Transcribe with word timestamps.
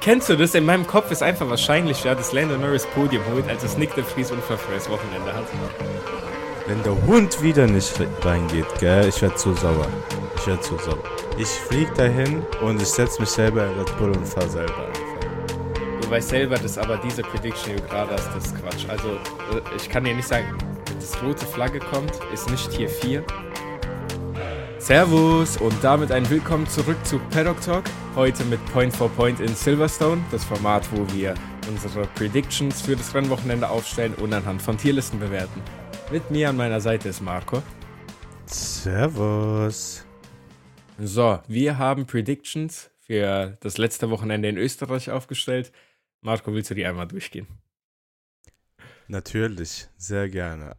Kennst 0.00 0.28
du 0.28 0.36
das? 0.36 0.54
In 0.54 0.64
meinem 0.64 0.86
Kopf 0.86 1.10
ist 1.10 1.22
einfach 1.22 1.48
wahrscheinlicher, 1.48 2.14
dass 2.14 2.32
Lando 2.32 2.56
Norris 2.56 2.86
Podium 2.86 3.22
holt, 3.32 3.48
als 3.48 3.62
dass 3.62 3.76
Nick 3.76 3.94
de 3.94 4.04
Vries 4.04 4.30
unfallfreies 4.30 4.88
Wochenende 4.88 5.32
hat. 5.32 5.44
Wenn 6.66 6.82
der 6.82 6.96
Hund 7.06 7.42
wieder 7.42 7.66
nicht 7.66 7.92
reingeht, 8.22 8.66
gell, 8.80 9.08
ich 9.08 9.20
werde 9.20 9.34
zu 9.36 9.52
sauer. 9.54 9.86
Ich 10.36 10.46
werde 10.46 10.60
zu 10.62 10.78
sauer. 10.78 10.98
Ich 11.36 11.48
flieg 11.48 11.92
dahin 11.94 12.42
und 12.62 12.80
ich 12.80 12.88
setze 12.88 13.20
mich 13.20 13.30
selber 13.30 13.66
in 13.66 13.78
Red 13.78 13.98
Bull 13.98 14.10
und 14.10 14.26
fahr 14.26 14.48
selber 14.48 14.86
einfach. 14.86 16.00
Du 16.00 16.10
weißt 16.10 16.28
selber, 16.28 16.56
dass 16.56 16.78
aber 16.78 16.96
diese 16.98 17.22
Prediction, 17.22 17.76
die 17.76 17.82
du 17.82 17.88
gerade 17.88 18.12
hast, 18.12 18.28
das 18.34 18.46
ist 18.46 18.56
Quatsch. 18.60 18.86
Also, 18.88 19.08
äh, 19.08 19.76
ich 19.76 19.88
kann 19.88 20.04
dir 20.04 20.14
nicht 20.14 20.28
sagen, 20.28 20.56
dass 20.98 21.22
rote 21.22 21.44
Flagge 21.46 21.80
kommt, 21.80 22.12
ist 22.32 22.50
nicht 22.50 22.70
Tier 22.70 22.88
4. 22.88 23.24
Servus 24.84 25.56
und 25.56 25.72
damit 25.82 26.12
ein 26.12 26.28
Willkommen 26.28 26.66
zurück 26.66 26.98
zu 27.06 27.18
Paddock 27.30 27.58
Talk. 27.62 27.86
Heute 28.14 28.44
mit 28.44 28.62
Point 28.66 28.94
for 28.94 29.08
Point 29.08 29.40
in 29.40 29.48
Silverstone, 29.48 30.22
das 30.30 30.44
Format, 30.44 30.86
wo 30.92 31.10
wir 31.14 31.32
unsere 31.70 32.06
Predictions 32.08 32.82
für 32.82 32.94
das 32.94 33.14
Rennwochenende 33.14 33.66
aufstellen 33.66 34.12
und 34.16 34.34
anhand 34.34 34.60
von 34.60 34.76
Tierlisten 34.76 35.18
bewerten. 35.18 35.62
Mit 36.12 36.30
mir 36.30 36.50
an 36.50 36.58
meiner 36.58 36.82
Seite 36.82 37.08
ist 37.08 37.22
Marco. 37.22 37.62
Servus. 38.44 40.04
So, 40.98 41.40
wir 41.48 41.78
haben 41.78 42.04
Predictions 42.04 42.90
für 43.00 43.56
das 43.60 43.78
letzte 43.78 44.10
Wochenende 44.10 44.50
in 44.50 44.58
Österreich 44.58 45.10
aufgestellt. 45.10 45.72
Marco, 46.20 46.52
willst 46.52 46.68
du 46.68 46.74
die 46.74 46.84
einmal 46.84 47.08
durchgehen? 47.08 47.46
Natürlich, 49.08 49.88
sehr 49.96 50.28
gerne. 50.28 50.76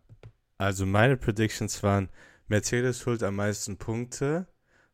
Also 0.59 0.85
meine 0.85 1.17
Predictions 1.17 1.81
waren, 1.81 2.09
Mercedes 2.47 3.05
holt 3.05 3.23
am 3.23 3.37
meisten 3.37 3.77
Punkte, 3.77 4.47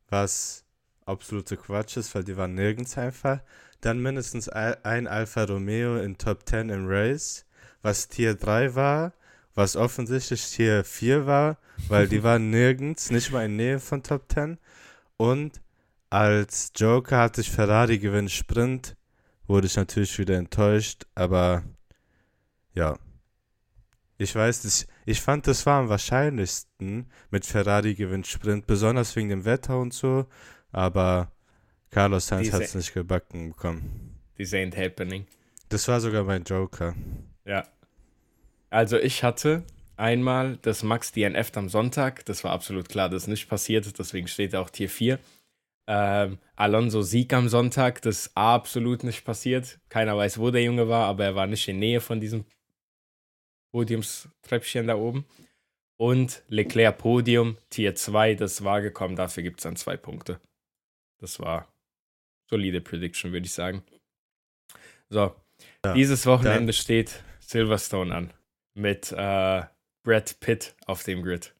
was 0.09 0.63
absolute 1.05 1.57
Quatsch 1.57 1.97
ist, 1.97 2.13
weil 2.15 2.23
die 2.23 2.37
waren 2.37 2.55
nirgends 2.55 2.97
einfach. 2.97 3.41
Dann 3.81 4.01
mindestens 4.01 4.47
ein 4.49 5.07
Alfa 5.07 5.43
Romeo 5.43 5.97
in 5.97 6.17
Top 6.17 6.47
10 6.47 6.69
im 6.69 6.87
Race, 6.87 7.45
was 7.81 8.07
Tier 8.07 8.35
3 8.35 8.75
war, 8.75 9.13
was 9.55 9.75
offensichtlich 9.75 10.51
Tier 10.51 10.83
4 10.83 11.25
war, 11.25 11.57
weil 11.87 12.07
die 12.07 12.23
waren 12.23 12.51
nirgends, 12.51 13.09
nicht 13.09 13.31
mal 13.31 13.45
in 13.45 13.55
Nähe 13.55 13.79
von 13.79 14.03
Top 14.03 14.31
10. 14.31 14.59
Und 15.17 15.61
als 16.09 16.71
Joker 16.75 17.19
hatte 17.19 17.41
ich 17.41 17.51
Ferrari 17.51 17.97
gewinnt 17.97 18.31
Sprint, 18.31 18.95
wurde 19.47 19.67
ich 19.67 19.75
natürlich 19.75 20.17
wieder 20.19 20.37
enttäuscht, 20.37 21.05
aber 21.15 21.63
ja. 22.73 22.97
Ich 24.17 24.35
weiß, 24.35 24.61
das, 24.61 24.81
ich 24.81 24.87
fand, 25.21 25.47
das 25.47 25.65
war 25.65 25.79
am 25.79 25.89
wahrscheinlichsten 25.89 27.07
mit 27.29 27.45
Ferrari 27.45 27.95
gewinnt 27.95 28.27
Sprint, 28.27 28.67
besonders 28.67 29.15
wegen 29.15 29.29
dem 29.29 29.45
Wetter 29.45 29.79
und 29.79 29.93
so, 29.93 30.25
aber 30.71 31.31
Carlos 31.89 32.27
Sainz 32.27 32.51
hat 32.53 32.61
es 32.61 32.75
nicht 32.75 32.93
gebacken 32.93 33.49
bekommen. 33.49 34.19
This 34.37 34.53
ain't 34.53 34.77
happening. 34.77 35.25
Das 35.69 35.87
war 35.87 35.99
sogar 35.99 36.23
mein 36.23 36.43
Joker. 36.43 36.95
Ja. 37.45 37.65
Also 38.69 38.97
ich 38.97 39.23
hatte 39.23 39.63
einmal 39.97 40.57
das 40.61 40.83
Max 40.83 41.11
DNF 41.11 41.51
am 41.55 41.69
Sonntag, 41.69 42.25
das 42.25 42.43
war 42.43 42.51
absolut 42.51 42.89
klar, 42.89 43.09
das 43.09 43.23
ist 43.23 43.27
nicht 43.27 43.49
passiert, 43.49 43.97
deswegen 43.99 44.27
steht 44.27 44.55
auch 44.55 44.69
Tier 44.69 44.89
4. 44.89 45.19
Ähm, 45.87 46.37
Alonso 46.55 47.01
Sieg 47.01 47.33
am 47.33 47.49
Sonntag, 47.49 48.01
das 48.01 48.27
ist 48.27 48.31
absolut 48.37 49.03
nicht 49.03 49.25
passiert. 49.25 49.79
Keiner 49.89 50.15
weiß, 50.15 50.37
wo 50.37 50.51
der 50.51 50.63
Junge 50.63 50.87
war, 50.87 51.07
aber 51.07 51.25
er 51.25 51.35
war 51.35 51.47
nicht 51.47 51.67
in 51.67 51.79
Nähe 51.79 51.99
von 51.99 52.19
diesem 52.19 52.45
Podiumstreppchen 53.71 54.87
da 54.87 54.95
oben. 54.95 55.25
Und 55.97 56.43
Leclerc 56.47 56.97
Podium, 56.97 57.57
Tier 57.69 57.93
2, 57.93 58.35
das 58.35 58.63
war 58.63 58.81
gekommen, 58.81 59.15
dafür 59.15 59.43
gibt 59.43 59.59
es 59.59 59.63
dann 59.63 59.75
zwei 59.75 59.97
Punkte. 59.97 60.39
Das 61.19 61.39
war 61.39 61.71
solide 62.49 62.81
Prediction, 62.81 63.31
würde 63.31 63.45
ich 63.45 63.53
sagen. 63.53 63.83
So, 65.09 65.35
ja, 65.85 65.93
dieses 65.93 66.25
Wochenende 66.25 66.71
ja. 66.71 66.73
steht 66.73 67.23
Silverstone 67.39 68.15
an 68.15 68.33
mit 68.73 69.11
äh, 69.11 69.63
Brad 70.03 70.39
Pitt 70.39 70.75
auf 70.87 71.03
dem 71.03 71.21
Grid. 71.21 71.53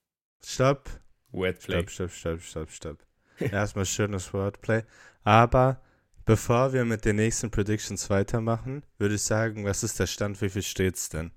Stopp. 0.44 0.90
Wordplay. 1.32 1.88
Stopp, 1.88 1.90
stopp, 1.90 2.12
stopp, 2.12 2.42
stopp, 2.42 2.72
stopp. 2.72 3.06
Erstmal 3.40 3.86
schönes 3.86 4.34
Wordplay. 4.34 4.84
Aber 5.24 5.82
bevor 6.26 6.74
wir 6.74 6.86
mit 6.86 7.06
den 7.06 7.18
nächsten 7.18 7.52
Predictions 7.52 8.10
weitermachen, 8.10 8.84
würde 8.98 9.16
ich 9.16 9.24
sagen, 9.24 9.66
was 9.66 9.84
ist 9.84 10.00
der 10.00 10.08
Stand? 10.08 10.42
Wie 10.42 10.50
viel 10.50 10.64
steht's 10.64 11.10
denn? 11.10 11.32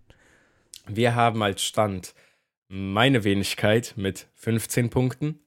Wir 0.86 1.14
haben 1.14 1.42
als 1.42 1.62
Stand 1.62 2.14
meine 2.68 3.24
Wenigkeit 3.24 3.94
mit 3.96 4.28
15 4.34 4.90
Punkten 4.90 5.40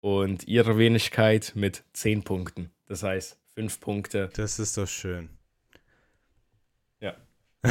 und 0.00 0.48
ihre 0.48 0.78
Wenigkeit 0.78 1.52
mit 1.54 1.84
10 1.92 2.24
Punkten. 2.24 2.70
Das 2.86 3.02
heißt, 3.02 3.38
5 3.54 3.80
Punkte. 3.80 4.30
Das 4.34 4.58
ist 4.58 4.76
doch 4.76 4.88
schön. 4.88 5.30
Ja. 7.00 7.16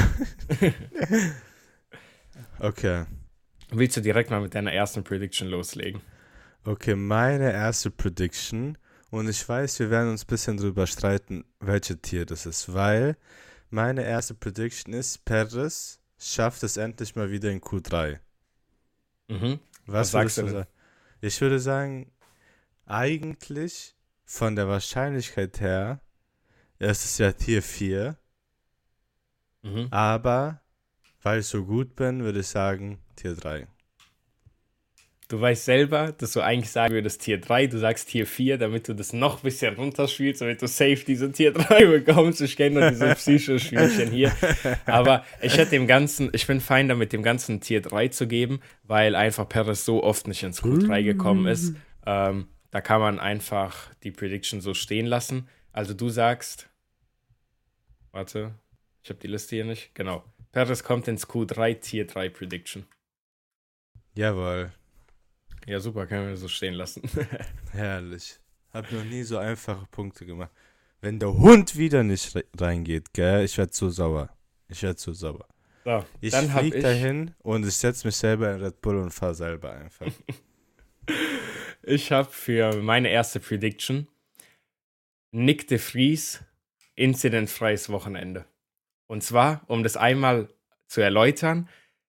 okay. 2.59 3.05
Willst 3.69 3.95
du 3.95 4.01
direkt 4.01 4.29
mal 4.29 4.41
mit 4.41 4.53
deiner 4.53 4.73
ersten 4.73 5.03
Prediction 5.03 5.47
loslegen? 5.47 6.01
Okay, 6.65 6.95
meine 6.95 7.53
erste 7.53 7.89
Prediction. 7.89 8.77
Und 9.09 9.29
ich 9.29 9.47
weiß, 9.47 9.79
wir 9.79 9.89
werden 9.89 10.11
uns 10.11 10.23
ein 10.23 10.27
bisschen 10.27 10.57
drüber 10.57 10.87
streiten, 10.87 11.45
welche 11.59 12.01
Tier 12.01 12.25
das 12.25 12.45
ist, 12.45 12.73
weil 12.73 13.15
meine 13.69 14.03
erste 14.03 14.33
Prediction 14.33 14.93
ist, 14.93 15.23
Perez 15.23 16.00
schafft 16.21 16.63
es 16.63 16.77
endlich 16.77 17.15
mal 17.15 17.31
wieder 17.31 17.49
in 17.49 17.61
Q3. 17.61 18.19
Mhm. 19.27 19.59
Was, 19.85 19.95
Was 20.07 20.11
sagst 20.11 20.37
du? 20.37 20.49
Sagen? 20.49 20.67
Ich 21.21 21.41
würde 21.41 21.59
sagen, 21.59 22.11
eigentlich 22.85 23.95
von 24.25 24.55
der 24.55 24.67
Wahrscheinlichkeit 24.67 25.59
her, 25.59 26.01
es 26.79 27.05
ist 27.05 27.17
ja 27.19 27.31
Tier 27.31 27.61
4. 27.61 28.17
Mhm. 29.63 29.87
Aber 29.91 30.61
weil 31.21 31.39
ich 31.39 31.47
so 31.47 31.65
gut 31.65 31.95
bin, 31.95 32.23
würde 32.23 32.39
ich 32.39 32.47
sagen 32.47 32.99
Tier 33.15 33.35
3. 33.35 33.67
Du 35.31 35.39
weißt 35.39 35.63
selber, 35.63 36.11
dass 36.11 36.33
du 36.33 36.41
eigentlich 36.41 36.71
sagen 36.71 36.93
würdest 36.93 37.21
Tier 37.21 37.39
3, 37.39 37.67
du 37.67 37.79
sagst 37.79 38.09
Tier 38.09 38.27
4, 38.27 38.57
damit 38.57 38.89
du 38.89 38.93
das 38.93 39.13
noch 39.13 39.37
ein 39.37 39.43
bisschen 39.43 39.75
runterspielst, 39.75 40.41
damit 40.41 40.61
du 40.61 40.67
safe 40.67 41.05
diese 41.07 41.31
Tier 41.31 41.53
3 41.53 41.85
bekommst. 41.99 42.41
Ich 42.41 42.57
kenne 42.57 42.81
nur 42.81 42.89
diese 42.89 43.15
Psychospielchen 43.15 44.11
hier. 44.11 44.33
Aber 44.85 45.23
ich 45.41 45.55
hätte 45.55 45.71
dem 45.71 45.87
Ganzen, 45.87 46.31
ich 46.33 46.45
bin 46.47 46.59
fein 46.59 46.89
damit, 46.89 47.13
dem 47.13 47.23
Ganzen 47.23 47.61
Tier 47.61 47.81
3 47.81 48.09
zu 48.09 48.27
geben, 48.27 48.59
weil 48.83 49.15
einfach 49.15 49.47
Perez 49.47 49.85
so 49.85 50.03
oft 50.03 50.27
nicht 50.27 50.43
ins 50.43 50.61
Q3 50.61 51.01
gekommen 51.01 51.47
ist. 51.47 51.75
Ähm, 52.05 52.49
da 52.69 52.81
kann 52.81 52.99
man 52.99 53.17
einfach 53.17 53.89
die 54.03 54.11
Prediction 54.11 54.59
so 54.59 54.73
stehen 54.73 55.05
lassen. 55.05 55.47
Also 55.71 55.93
du 55.93 56.09
sagst, 56.09 56.67
warte, 58.11 58.53
ich 59.01 59.09
habe 59.09 59.21
die 59.21 59.27
Liste 59.27 59.55
hier 59.55 59.63
nicht. 59.63 59.95
Genau. 59.95 60.25
Perez 60.51 60.83
kommt 60.83 61.07
ins 61.07 61.25
Q3 61.25 61.79
Tier 61.79 62.05
3 62.05 62.27
Prediction. 62.27 62.85
Jawohl. 64.13 64.73
Ja, 65.67 65.79
super, 65.79 66.07
können 66.07 66.27
wir 66.27 66.37
so 66.37 66.47
stehen 66.47 66.73
lassen. 66.73 67.03
Herrlich. 67.71 68.39
Hab 68.73 68.91
noch 68.91 69.03
nie 69.03 69.23
so 69.23 69.37
einfache 69.37 69.85
Punkte 69.91 70.25
gemacht. 70.25 70.51
Wenn 71.01 71.19
der 71.19 71.33
Hund 71.33 71.77
wieder 71.77 72.03
nicht 72.03 72.33
reingeht, 72.59 73.13
gell, 73.13 73.43
ich 73.43 73.57
werde 73.57 73.71
zu 73.71 73.89
sauer. 73.89 74.29
Ich 74.67 74.81
werde 74.83 74.95
zu 74.95 75.13
sauer. 75.13 75.47
So, 75.83 76.05
ich 76.19 76.35
flieg 76.35 76.75
ich... 76.75 76.83
dahin 76.83 77.33
und 77.39 77.65
ich 77.65 77.75
setze 77.75 78.07
mich 78.07 78.15
selber 78.15 78.53
in 78.53 78.61
Red 78.61 78.81
Bull 78.81 78.97
und 78.97 79.11
fahre 79.11 79.33
selber 79.33 79.71
einfach. 79.71 80.07
ich 81.83 82.11
habe 82.11 82.29
für 82.29 82.81
meine 82.81 83.09
erste 83.09 83.39
Prediction 83.39 84.07
Nick 85.31 85.67
de 85.67 85.79
Vries 85.79 86.43
inzidentfreies 86.95 87.89
Wochenende. 87.89 88.45
Und 89.07 89.23
zwar, 89.23 89.63
um 89.67 89.83
das 89.83 89.97
einmal 89.97 90.49
zu 90.87 91.01
erläutern, 91.01 91.67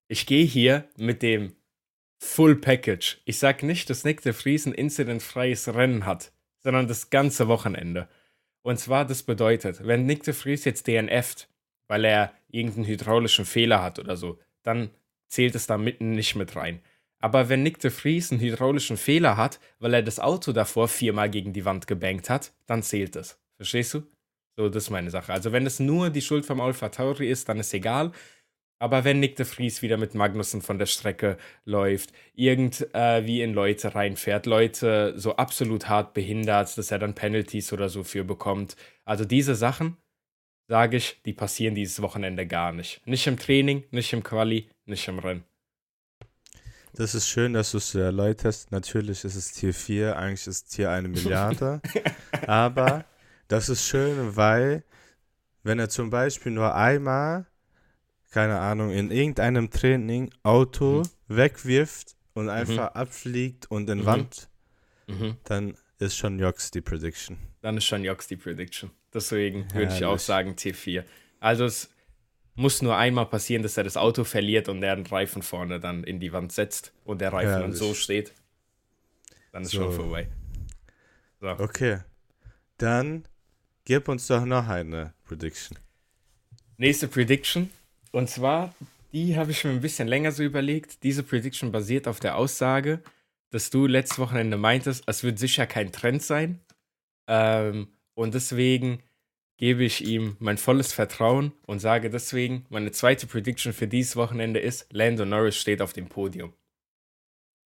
ich 0.09 0.27
gehe 0.27 0.45
hier 0.45 0.89
mit 0.99 1.23
dem 1.23 1.57
Full 2.25 2.57
Package. 2.57 3.21
Ich 3.25 3.39
sage 3.39 3.67
nicht, 3.67 3.91
dass 3.91 4.05
Nick 4.05 4.23
de 4.23 4.33
Vries 4.33 4.65
ein 4.65 4.73
incidentfreies 4.73 5.75
Rennen 5.75 6.07
hat, 6.07 6.33
sondern 6.61 6.87
das 6.87 7.11
ganze 7.11 7.49
Wochenende. 7.49 8.09
Und 8.63 8.79
zwar, 8.79 9.05
das 9.05 9.25
bedeutet, 9.25 9.85
wenn 9.85 10.07
Nick 10.07 10.23
de 10.23 10.33
Vries 10.33 10.65
jetzt 10.65 10.87
DNFt, 10.87 11.49
weil 11.89 12.05
er 12.05 12.33
irgendeinen 12.49 12.87
hydraulischen 12.87 13.45
Fehler 13.45 13.83
hat 13.83 13.99
oder 13.99 14.17
so, 14.17 14.39
dann 14.63 14.91
zählt 15.27 15.57
es 15.57 15.67
da 15.67 15.77
mitten 15.77 16.13
nicht 16.13 16.37
mit 16.37 16.55
rein. 16.55 16.81
Aber 17.19 17.49
wenn 17.49 17.65
Nick 17.65 17.81
de 17.81 17.91
Vries 17.91 18.31
einen 18.31 18.41
hydraulischen 18.41 18.97
Fehler 18.97 19.37
hat, 19.37 19.59
weil 19.81 19.93
er 19.93 20.03
das 20.03 20.21
Auto 20.21 20.53
davor 20.53 20.87
viermal 20.89 21.29
gegen 21.29 21.53
die 21.53 21.65
Wand 21.65 21.87
gebankt 21.89 22.31
hat, 22.31 22.53
dann 22.67 22.85
zählt 22.85 23.17
es. 23.17 23.39
Verstehst 23.57 23.95
du? 23.95 24.05
So, 24.57 24.69
das 24.69 24.85
ist 24.85 24.91
meine 24.91 25.11
Sache. 25.11 25.33
Also, 25.33 25.51
wenn 25.51 25.67
es 25.67 25.81
nur 25.81 26.09
die 26.09 26.23
Schuld 26.23 26.47
vom 26.47 26.61
Alpha 26.61 26.89
Tauri 26.89 27.29
ist, 27.29 27.49
dann 27.49 27.59
ist 27.59 27.75
egal. 27.75 28.13
Aber 28.83 29.05
wenn 29.05 29.21
Nick 29.21 29.37
de 29.37 29.47
Vries 29.47 29.81
wieder 29.81 29.97
mit 29.97 30.17
Magnussen 30.17 30.61
von 30.61 30.77
der 30.77 30.87
Strecke 30.87 31.37
läuft, 31.65 32.13
irgendwie 32.35 33.41
äh, 33.41 33.45
in 33.45 33.55
Leute 33.55 33.95
reinfährt, 33.95 34.45
Leute 34.45 35.15
so 35.17 35.37
absolut 35.37 35.89
hart 35.89 36.15
behindert, 36.15 36.77
dass 36.77 36.91
er 36.91 36.99
dann 36.99 37.15
Penalties 37.15 37.73
oder 37.73 37.89
so 37.89 38.03
für 38.03 38.25
bekommt. 38.25 38.75
Also 39.05 39.25
diese 39.25 39.55
Sachen, 39.55 39.99
sage 40.67 40.97
ich, 40.97 41.23
die 41.25 41.33
passieren 41.33 41.77
dieses 41.77 42.03
Wochenende 42.03 42.45
gar 42.45 42.73
nicht. 42.73 43.07
Nicht 43.07 43.25
im 43.29 43.37
Training, 43.37 43.85
nicht 43.93 44.13
im 44.13 44.25
Quali, 44.25 44.69
nicht 44.85 45.07
im 45.07 45.21
Rennen. 45.21 45.45
Das 46.95 47.15
ist 47.15 47.29
schön, 47.29 47.53
dass 47.53 47.71
du 47.71 47.79
es 47.79 47.95
erläuterst. 47.95 48.73
Natürlich 48.73 49.23
ist 49.23 49.37
es 49.37 49.53
Tier 49.53 49.75
4, 49.75 50.17
eigentlich 50.17 50.49
ist 50.49 50.49
es 50.49 50.65
Tier 50.65 50.91
eine 50.91 51.07
Milliarde. 51.07 51.81
aber 52.49 53.05
das 53.47 53.69
ist 53.69 53.87
schön, 53.87 54.35
weil 54.35 54.83
wenn 55.63 55.79
er 55.79 55.89
zum 55.89 56.11
Beispiel 56.11 56.51
nur 56.51 56.75
einmal, 56.75 57.47
keine 58.33 58.59
Ahnung, 58.59 58.91
in 58.91 59.11
irgendeinem 59.13 59.71
Training 59.71 60.31
Auto 60.43 61.03
Mhm. 61.29 61.37
wegwirft 61.37 62.17
und 62.35 62.49
einfach 62.49 62.95
abfliegt 62.95 63.71
und 63.71 63.89
in 63.89 64.01
Mhm. 64.01 64.07
Wand, 64.07 64.49
Mhm. 65.07 65.37
dann 65.45 65.77
ist 65.99 66.17
schon 66.17 66.39
Jox 66.41 66.71
die 66.73 66.81
Prediction. 66.81 67.37
Dann 67.61 67.77
ist 67.77 67.85
schon 67.85 68.03
Jox 68.05 68.27
die 68.27 68.37
Prediction. 68.37 68.91
Deswegen 69.15 69.73
würde 69.73 69.95
ich 69.95 70.05
auch 70.05 70.11
Herrlich. 70.13 70.23
sagen 70.23 70.57
T4. 70.57 71.05
Also 71.39 71.65
es 71.67 71.91
muss 72.55 72.83
nur 72.83 72.97
einmal 72.97 73.27
passieren, 73.27 73.63
dass 73.63 73.77
er 73.77 73.85
das 73.85 73.97
Auto 73.97 74.25
verliert 74.25 74.69
und 74.69 74.83
er 74.83 74.97
den 74.97 75.07
Reifen 75.07 75.43
vorne 75.43 75.79
dann 75.79 76.03
in 76.05 76.19
die 76.19 76.33
Wand 76.33 76.53
setzt 76.53 76.93
und 77.05 77.21
der 77.21 77.33
Reifen 77.33 77.51
dann 77.53 77.61
Herrlich. 77.63 77.79
so 77.79 77.95
steht. 77.95 78.33
Dann 79.53 79.63
ist 79.63 79.71
So. 79.73 79.83
schon 79.83 79.93
vorbei. 79.93 80.29
So. 81.41 81.49
Okay. 81.49 81.99
Dann 82.79 83.25
gib 83.85 84.09
uns 84.09 84.27
doch 84.27 84.45
noch 84.45 84.67
eine 84.69 85.13
Prediction. 85.25 85.79
Nächste 86.79 87.07
Prediction. 87.09 87.71
Und 88.13 88.31
zwar, 88.31 88.75
die 89.13 89.37
habe 89.37 89.51
ich 89.51 89.65
mir 89.65 89.71
ein 89.71 89.81
bisschen 89.81 90.07
länger 90.07 90.33
so 90.33 90.43
überlegt. 90.43 91.03
Diese 91.03 91.23
Prediction 91.23 91.73
basiert 91.73 92.07
auf 92.07 92.21
der 92.21 92.37
Aussage, 92.37 93.03
dass 93.51 93.71
du 93.71 93.87
letztes 93.87 94.19
Wochenende 94.19 94.57
meintest, 94.57 95.05
es 95.07 95.25
wird 95.25 95.39
sicher 95.39 95.67
kein 95.67 95.93
Trend 95.93 96.23
sein. 96.23 96.61
Ähm, 97.27 97.89
und 98.15 98.35
deswegen 98.35 99.03
gebe 99.57 99.85
ich 99.85 100.05
ihm 100.05 100.37
mein 100.41 100.59
volles 100.59 100.93
Vertrauen 100.93 101.53
und 101.67 101.79
sage 101.79 102.11
deswegen, 102.11 102.67
meine 102.69 102.91
zweite 102.91 103.27
Prediction 103.27 103.73
für 103.73 103.87
dieses 103.87 104.17
Wochenende 104.17 104.61
ist, 104.61 104.87
Lando 104.93 105.25
Norris 105.25 105.57
steht 105.57 105.81
auf 105.81 105.93
dem 105.93 106.09
Podium. 106.09 106.53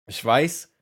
Ich 0.08 0.24
weiß, 0.24 0.72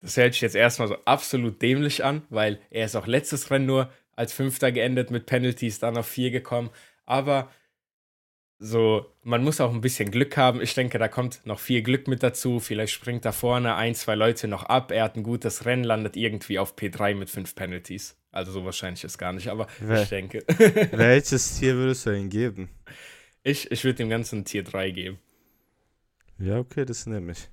das 0.00 0.16
hört 0.16 0.32
sich 0.32 0.42
jetzt 0.42 0.54
erstmal 0.54 0.88
so 0.88 0.96
absolut 1.04 1.60
dämlich 1.60 2.04
an, 2.04 2.22
weil 2.30 2.60
er 2.70 2.86
ist 2.86 2.96
auch 2.96 3.06
letztes 3.06 3.50
Rennen 3.50 3.66
nur 3.66 3.92
als 4.12 4.32
Fünfter 4.32 4.72
geendet 4.72 5.10
mit 5.10 5.26
Penalties, 5.26 5.78
dann 5.78 5.96
auf 5.96 6.06
vier 6.06 6.30
gekommen. 6.30 6.70
Aber 7.04 7.50
so, 8.58 9.06
man 9.22 9.44
muss 9.44 9.60
auch 9.60 9.72
ein 9.72 9.80
bisschen 9.80 10.10
Glück 10.10 10.36
haben. 10.36 10.60
Ich 10.60 10.74
denke, 10.74 10.98
da 10.98 11.06
kommt 11.08 11.40
noch 11.44 11.60
viel 11.60 11.82
Glück 11.82 12.08
mit 12.08 12.22
dazu. 12.22 12.58
Vielleicht 12.58 12.92
springt 12.92 13.24
da 13.24 13.32
vorne 13.32 13.76
ein, 13.76 13.94
zwei 13.94 14.14
Leute 14.16 14.48
noch 14.48 14.64
ab. 14.64 14.90
Er 14.90 15.04
hat 15.04 15.16
ein 15.16 15.22
gutes 15.22 15.64
Rennen, 15.64 15.84
landet 15.84 16.16
irgendwie 16.16 16.58
auf 16.58 16.74
P3 16.76 17.14
mit 17.14 17.30
fünf 17.30 17.54
Penalties. 17.54 18.16
Also 18.32 18.50
so 18.52 18.64
wahrscheinlich 18.64 19.04
ist 19.04 19.16
gar 19.18 19.32
nicht, 19.32 19.48
aber 19.48 19.68
Wer- 19.80 20.02
ich 20.02 20.08
denke. 20.08 20.44
Welches 20.92 21.58
Tier 21.58 21.74
würdest 21.76 22.04
du 22.06 22.10
ihm 22.10 22.28
geben? 22.30 22.68
ich 23.44 23.70
ich 23.70 23.84
würde 23.84 23.96
dem 23.98 24.08
Ganzen 24.10 24.44
Tier 24.44 24.64
3 24.64 24.90
geben. 24.90 25.18
Ja, 26.38 26.58
okay, 26.58 26.84
das 26.84 27.06
nehme 27.06 27.32
ich. 27.32 27.48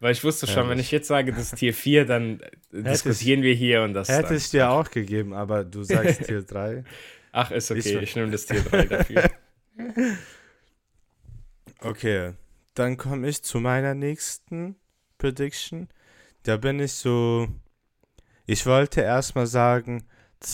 Weil 0.00 0.12
ich 0.12 0.22
wusste 0.22 0.46
schon, 0.46 0.64
wenn 0.64 0.66
Herrlich. 0.70 0.86
ich 0.86 0.90
jetzt 0.92 1.08
sage, 1.08 1.30
das 1.32 1.44
ist 1.52 1.56
Tier 1.56 1.72
4, 1.72 2.04
dann 2.04 2.42
diskutieren 2.72 3.40
wir 3.40 3.54
hier 3.54 3.82
und 3.84 3.94
das. 3.94 4.08
Hätte 4.10 4.34
ich 4.34 4.50
dir 4.50 4.68
auch 4.68 4.90
gegeben, 4.90 5.32
aber 5.32 5.64
du 5.64 5.82
sagst 5.82 6.24
Tier 6.26 6.42
3. 6.42 6.84
Ach, 7.32 7.50
ist 7.50 7.70
okay, 7.70 7.78
Ich- 7.78 7.94
ich 8.02 8.16
nehme 8.16 8.30
das 8.30 8.44
Tier 8.44 8.60
3 8.62 8.84
dafür. 8.84 9.30
Okay, 11.80 12.34
dann 12.74 12.96
komme 12.96 13.28
ich 13.28 13.42
zu 13.42 13.60
meiner 13.60 13.94
nächsten 13.94 14.76
Prediction. 15.18 15.88
Da 16.44 16.56
bin 16.56 16.80
ich 16.80 16.92
so. 16.92 17.48
Ich 18.46 18.66
wollte 18.66 19.00
erstmal 19.00 19.46
sagen, 19.46 20.06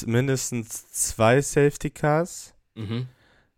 mindestens 0.07 0.91
zwei 0.93 1.41
Safety 1.41 1.91
Cars. 1.91 2.55
mhm. 2.75 3.09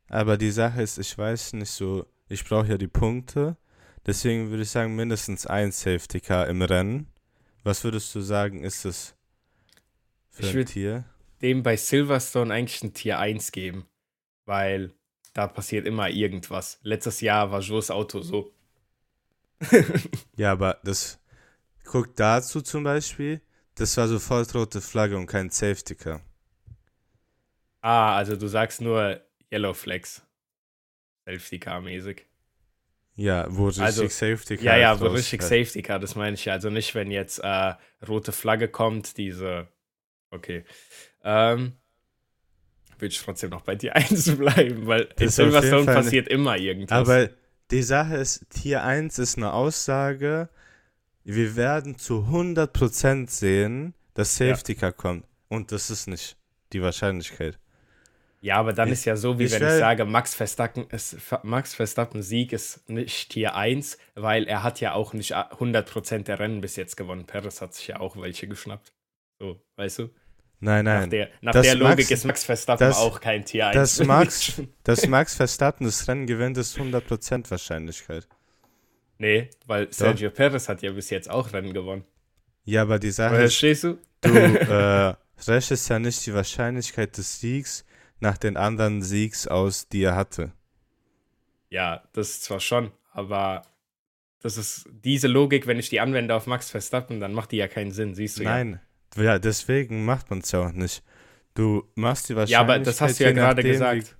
Aber 0.09 0.37
die 0.37 0.51
Sache 0.51 0.83
ist, 0.83 0.99
ich 0.99 1.17
weiß 1.17 1.55
nicht 1.55 1.71
so, 1.71 2.07
ich 2.29 2.45
brauche 2.45 2.69
ja 2.69 2.77
die 2.77 2.89
Punkte. 2.89 3.57
Deswegen 4.05 4.51
würde 4.51 4.65
ich 4.65 4.71
sagen, 4.71 4.95
mindestens 4.95 5.47
ein 5.47 5.73
Safety 5.73 6.21
Car 6.21 6.49
im 6.49 6.61
Rennen. 6.61 7.07
Was 7.63 7.83
würdest 7.85 8.15
du 8.15 8.21
sagen, 8.21 8.63
ist 8.63 8.85
es 8.85 9.15
für 10.29 10.43
Ich 10.43 10.57
ein 10.57 10.67
Tier? 10.67 11.05
Dem 11.41 11.63
bei 11.63 11.77
Silverstone 11.77 12.53
eigentlich 12.53 12.83
ein 12.83 12.93
Tier 12.93 13.19
1 13.21 13.53
geben. 13.53 13.87
Weil 14.45 14.93
da 15.33 15.47
passiert 15.47 15.87
immer 15.87 16.11
irgendwas. 16.11 16.79
Letztes 16.83 17.21
Jahr 17.21 17.51
war 17.51 17.61
Joes 17.61 17.91
Auto 17.91 18.21
so. 18.21 18.53
Ja, 20.37 20.53
aber 20.53 20.79
das. 20.85 21.19
Guck 21.85 22.17
dazu 22.17 22.63
zum 22.63 22.85
Beispiel. 22.85 23.41
Das 23.75 23.97
war 23.97 24.09
sofort 24.09 24.55
rote 24.55 24.81
Flagge 24.81 25.17
und 25.17 25.27
kein 25.27 25.51
Safety 25.51 25.95
Car. 25.95 26.21
Ah, 27.81 28.17
also 28.17 28.37
du 28.37 28.47
sagst 28.47 28.81
nur 28.81 29.21
Yellow 29.51 29.75
Flags. 29.75 30.23
Safety 31.27 31.59
Car 31.59 31.81
mäßig. 31.81 32.27
Ja, 33.15 33.47
wo 33.51 33.67
richtig 33.67 33.85
Also, 33.85 34.09
Safety 34.09 34.57
Car 34.57 34.65
Ja, 34.65 34.77
ja, 34.77 35.01
wo 35.01 35.07
richtig. 35.07 35.43
Safety 35.43 35.83
Car, 35.83 35.99
das 35.99 36.15
meine 36.15 36.35
ich 36.35 36.45
ja. 36.45 36.55
Also 36.55 36.71
nicht, 36.71 36.95
wenn 36.95 37.11
jetzt 37.11 37.39
äh, 37.39 37.75
rote 38.07 38.33
Flagge 38.33 38.69
kommt, 38.69 39.17
diese. 39.19 39.69
Okay. 40.31 40.65
Ähm, 41.23 41.77
ich 43.11 43.21
trotzdem 43.23 43.51
noch 43.51 43.63
bei 43.63 43.75
Tier 43.77 43.97
1 43.97 44.37
bleiben, 44.37 44.87
weil 44.87 45.09
in 45.19 45.29
Silverstone 45.29 45.85
passiert 45.87 46.29
immer 46.29 46.57
irgendwas. 46.57 46.97
Aber 47.09 47.29
die 47.71 47.83
Sache 47.83 48.17
ist, 48.17 48.47
Tier 48.51 48.85
1 48.85 49.19
ist 49.19 49.37
eine 49.39 49.53
Aussage, 49.53 50.49
wir 51.25 51.57
werden 51.57 51.99
zu 51.99 52.27
100% 52.31 53.31
sehen, 53.31 53.95
dass 54.15 54.39
Ja. 54.39 54.49
Safety 54.55 54.75
Car 54.75 54.93
kommt. 54.93 55.25
Und 55.49 55.73
das 55.73 55.91
ist 55.91 56.07
nicht 56.07 56.37
die 56.73 56.83
Wahrscheinlichkeit. 56.83 57.59
Ja, 58.41 58.57
aber 58.57 58.73
dann 58.73 58.89
Ich- 58.89 58.95
ist 58.95 59.05
ja 59.05 59.15
so, 59.17 59.39
wie 59.39 59.45
ich 59.45 59.53
wenn 59.53 59.63
ich 59.63 59.69
sage, 59.79 60.05
Max 60.05 60.35
Verstappen, 60.35 60.87
ist, 60.91 61.17
Max 61.45 61.75
Verstappen 61.75 62.23
Sieg 62.23 62.53
ist 62.53 62.89
nicht 62.91 63.31
Tier 63.31 63.55
1, 63.55 63.99
weil 64.17 64.49
er 64.49 64.65
hat 64.65 64.81
ja 64.81 64.95
auch 64.95 65.13
nicht 65.13 65.33
100% 65.37 66.25
der 66.27 66.41
Rennen 66.41 66.61
bis 66.61 66.75
jetzt 66.75 66.97
gewonnen. 66.97 67.25
Perez 67.25 67.61
hat 67.61 67.73
sich 67.75 67.87
ja 67.87 68.01
auch 68.01 68.21
welche 68.21 68.49
geschnappt. 68.49 68.93
So, 69.39 69.61
weißt 69.77 70.01
du? 70.01 70.11
Nein, 70.65 70.85
Nach 70.85 71.01
nein. 71.01 71.11
der, 71.11 71.29
nach 71.41 71.53
der 71.53 71.75
Logik 71.75 71.99
Max- 71.99 72.11
ist 72.13 72.25
Max 72.25 72.45
Verstappen 72.45 72.87
das- 72.87 72.97
auch 72.97 73.21
kein 73.21 73.45
Tier 73.45 73.67
1. 73.67 73.75
das 73.75 74.07
Max- 74.07 74.63
Dass 74.85 75.07
Max 75.09 75.35
Verstappen 75.35 75.85
das 75.87 76.07
Rennen 76.07 76.27
gewinnt, 76.27 76.57
ist 76.57 76.79
100% 76.79 77.51
Wahrscheinlichkeit. 77.51 78.29
nee, 79.19 79.51
weil 79.67 79.93
Sergio 79.93 80.31
Perez 80.31 80.69
hat 80.69 80.83
ja 80.83 80.93
bis 80.93 81.11
jetzt 81.11 81.29
auch 81.29 81.53
Rennen 81.53 81.73
gewonnen. 81.75 82.05
Ja, 82.65 82.83
aber 82.83 83.01
die 83.01 83.11
Sache 83.11 83.35
ist, 83.37 83.57
Verstehst 83.59 83.83
du? 83.85 83.99
du 84.21 84.29
äh, 84.31 85.15
rechnest 85.51 85.89
ja 85.89 85.99
nicht 85.99 86.25
die 86.27 86.33
Wahrscheinlichkeit 86.35 87.17
des 87.19 87.41
Siegs 87.41 87.85
nach 88.21 88.39
den 88.39 88.57
anderen 88.57 89.03
Siegs 89.03 89.49
aus, 89.49 89.89
die 89.89 90.05
er 90.05 90.15
hatte. 90.15 90.53
Ja, 91.71 92.05
das 92.13 92.41
zwar 92.41 92.61
schon, 92.61 92.93
aber 93.13 93.63
das 94.43 94.57
ist 94.59 94.89
diese 94.93 95.27
Logik, 95.27 95.67
wenn 95.67 95.79
ich 95.81 95.89
die 95.89 95.99
anwende 96.01 96.35
auf 96.37 96.47
Max 96.47 96.71
Verstappen, 96.71 97.19
dann 97.19 97.33
macht 97.33 97.51
die 97.51 97.57
ja 97.57 97.67
keinen 97.67 97.91
Sinn, 97.91 98.15
siehst 98.15 98.39
du. 98.39 98.45
Nein, 98.45 98.75
ja, 98.75 98.81
deswegen 99.17 100.05
macht 100.05 100.31
man 100.31 100.41
es 100.41 100.53
ja 100.53 100.61
auch 100.67 100.73
nicht. 100.73 101.03
Du 101.55 101.85
machst 101.95 102.29
die 102.29 102.37
Wahrscheinlichkeit. 102.37 102.51
Ja, 102.51 102.61
aber 102.61 102.79
das 102.79 103.01
hast 103.01 103.21
du 103.21 103.25
ja 103.25 103.33
gerade 103.33 103.63
gesagt. 103.63 104.17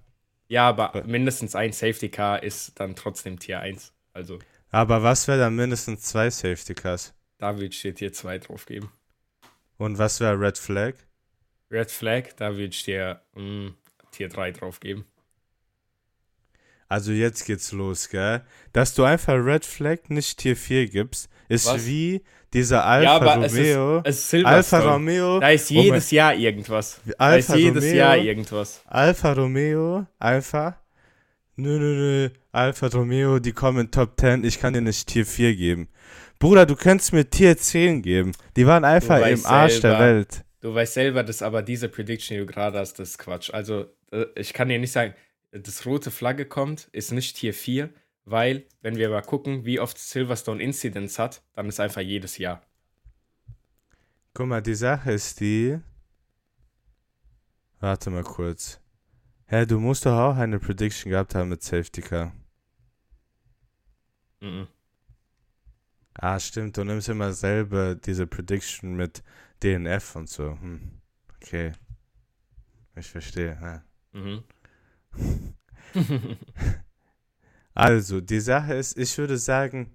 Ja, 0.49 0.69
aber 0.69 0.93
Ja. 0.95 1.05
mindestens 1.05 1.55
ein 1.55 1.73
Safety 1.73 2.11
Car 2.11 2.43
ist 2.43 2.79
dann 2.79 2.95
trotzdem 2.95 3.39
Tier 3.39 3.61
1. 3.61 3.93
Also 4.13 4.39
aber 4.71 5.03
was 5.03 5.29
wäre 5.29 5.39
dann 5.39 5.55
mindestens 5.57 6.03
zwei 6.03 6.31
Safety 6.31 6.75
Cars? 6.75 7.15
da 7.39 7.55
würde 7.55 7.67
ich 7.67 7.83
dir 7.83 7.95
Tier 7.95 8.13
2 8.13 8.39
drauf 8.39 8.67
geben. 8.67 8.93
Und 9.77 9.99
was 9.99 10.21
wäre 10.21 10.39
Red 10.39 10.59
Flag? 10.59 10.95
Red 11.71 11.91
Flag, 11.91 12.29
da 12.37 12.51
würde 12.53 12.67
ich 12.67 12.85
dir 12.85 13.21
mm, 13.35 13.69
Tier 14.13 14.29
3 14.29 14.53
drauf 14.53 14.79
geben. 14.79 15.05
Also 16.93 17.13
jetzt 17.13 17.47
geht's 17.47 17.73
los, 17.73 18.11
gell? 18.11 18.43
Dass 18.75 18.93
du 18.95 19.05
einfach 19.05 19.33
Red 19.33 19.65
Flag 19.65 20.11
nicht 20.11 20.37
Tier 20.37 20.55
4 20.55 20.89
gibst, 20.91 21.31
ist 21.49 21.67
Was? 21.67 21.87
wie 21.87 22.21
dieser 22.53 22.85
Alfa 22.85 23.13
aber 23.13 23.47
es 23.47 23.55
ist, 23.55 23.75
Romeo. 23.77 24.03
es 24.05 24.35
ist 24.35 24.45
Alfa. 24.45 24.79
Romeo. 24.93 25.41
Da 25.41 25.49
ist 25.49 25.71
Oh 25.71 25.75
jedes 25.75 26.11
Jahr 26.11 26.35
irgendwas. 26.35 27.01
Da 27.17 27.35
ist 27.37 27.49
jedes 27.55 27.83
Romeo. 27.83 27.97
Jahr 27.97 28.19
irgendwas. 28.19 28.83
Alfa 28.85 29.33
Romeo, 29.33 30.07
Alpha. 30.19 30.77
Nö, 31.57 31.79
nö, 31.79 31.95
nö. 31.95 32.29
Alfa 32.53 32.89
Romeo, 32.89 33.39
die 33.39 33.53
kommen 33.53 33.87
in 33.87 33.91
Top 33.91 34.21
10. 34.21 34.45
Ich 34.45 34.61
kann 34.61 34.75
dir 34.75 34.83
nicht 34.83 35.07
Tier 35.09 35.25
4 35.25 35.57
geben. 35.57 35.89
Bruder, 36.39 36.67
du 36.67 36.77
könntest 36.77 37.15
mir 37.15 37.25
Tier 37.25 37.57
10 37.57 38.03
geben. 38.03 38.33
Die 38.55 38.67
waren 38.67 38.85
einfach 38.85 39.17
im 39.17 39.39
weißt 39.39 39.47
Arsch 39.47 39.81
der 39.81 39.93
selber. 39.93 39.99
Welt. 40.05 40.45
Du 40.61 40.75
weißt 40.75 40.93
selber, 40.93 41.23
dass 41.23 41.41
aber 41.41 41.63
diese 41.63 41.89
Prediction, 41.89 42.37
die 42.37 42.45
du 42.45 42.53
gerade 42.53 42.79
hast, 42.79 42.99
das 42.99 43.13
ist 43.13 43.19
Quatsch. 43.19 43.49
Also, 43.51 43.87
äh, 44.11 44.27
ich 44.37 44.53
kann 44.53 44.69
dir 44.69 44.79
nicht 44.79 44.93
sagen, 44.93 45.15
das 45.53 45.87
rote 45.87 46.11
Flagge 46.11 46.47
kommt, 46.47 46.89
ist 46.93 47.13
nicht 47.13 47.37
Tier 47.37 47.55
4, 47.55 47.91
weil, 48.25 48.67
wenn 48.81 48.97
wir 48.97 49.11
mal 49.11 49.23
gucken, 49.23 49.65
wie 49.65 49.81
oft 49.81 49.99
Silverstone 49.99 50.63
Incidents 50.63 51.19
hat, 51.19 51.43
dann 51.53 51.69
ist 51.69 51.81
einfach 51.81 52.01
jedes 52.01 52.39
Jahr. 52.39 52.67
Guck 54.35 54.47
mal, 54.47 54.63
die 54.63 54.75
Sache 54.75 55.13
ist 55.13 55.41
die. 55.41 55.79
Warte 57.81 58.11
mal 58.11 58.23
kurz. 58.23 58.81
Hä, 59.47 59.67
du 59.67 59.79
musst 59.79 60.07
doch 60.07 60.19
auch 60.19 60.37
eine 60.37 60.59
Prediction 60.59 61.11
gehabt 61.11 61.35
haben 61.35 61.51
mit 61.51 61.63
Safety 61.63 62.01
Car. 62.01 62.33
Mhm. 64.41 64.67
Ah, 66.15 66.39
stimmt, 66.39 66.77
du 66.77 66.85
nimmst 66.85 67.09
immer 67.09 67.33
selber 67.33 67.95
diese 67.95 68.27
Prediction 68.27 68.95
mit 68.97 69.23
DNF 69.63 70.17
und 70.17 70.29
so. 70.29 70.53
Hm. 70.53 71.01
Okay. 71.37 71.73
Ich 72.97 73.09
verstehe. 73.09 73.59
Ja. 73.61 73.85
Mhm. 74.13 74.45
Also, 77.75 78.21
die 78.21 78.41
Sache 78.41 78.75
ist, 78.75 78.99
ich 78.99 79.17
würde 79.17 79.39
sagen, 79.39 79.95